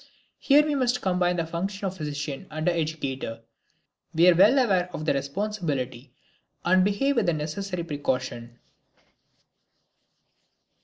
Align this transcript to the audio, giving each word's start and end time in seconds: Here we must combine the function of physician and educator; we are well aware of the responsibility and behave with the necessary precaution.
Here 0.39 0.65
we 0.65 0.73
must 0.73 1.01
combine 1.03 1.35
the 1.35 1.45
function 1.45 1.85
of 1.85 1.95
physician 1.95 2.47
and 2.49 2.67
educator; 2.67 3.41
we 4.15 4.27
are 4.29 4.33
well 4.33 4.57
aware 4.57 4.89
of 4.93 5.05
the 5.05 5.13
responsibility 5.13 6.11
and 6.65 6.83
behave 6.83 7.17
with 7.17 7.27
the 7.27 7.33
necessary 7.33 7.83
precaution. 7.83 8.57